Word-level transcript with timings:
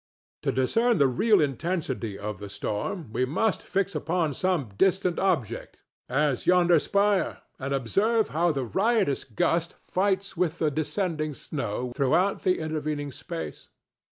To 0.41 0.51
discern 0.51 0.97
the 0.97 1.05
real 1.05 1.39
intensity 1.39 2.17
of 2.17 2.39
the 2.39 2.49
storm, 2.49 3.13
we 3.13 3.23
must 3.23 3.61
fix 3.61 3.93
upon 3.93 4.33
some 4.33 4.71
distant 4.75 5.19
object—as 5.19 6.47
yonder 6.47 6.79
spire—and 6.79 7.71
observe 7.71 8.29
how 8.29 8.51
the 8.51 8.65
riotous 8.65 9.23
gust 9.23 9.75
fights 9.83 10.35
with 10.35 10.57
the 10.57 10.71
descending 10.71 11.33
snow 11.35 11.91
throughout 11.95 12.41
the 12.41 12.57
intervening 12.57 13.11
space. 13.11 13.69